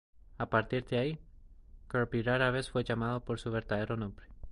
[0.39, 1.19] A partir de ahí,
[1.91, 4.25] Kirby rara vez fue llamado por su verdadero nombre.